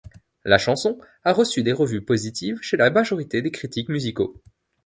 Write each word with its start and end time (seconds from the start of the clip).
La 0.45 0.57
chanson 0.57 0.97
a 1.23 1.31
reçu 1.31 1.61
des 1.61 1.73
revues 1.73 2.03
positives 2.03 2.57
chez 2.63 2.75
la 2.75 2.89
majorité 2.89 3.43
des 3.43 3.51
critiques 3.51 3.87
musicaux. 3.89 4.41